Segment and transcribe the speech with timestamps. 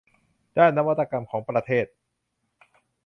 [0.57, 1.85] ด้านนวัตกรรมของประเทศ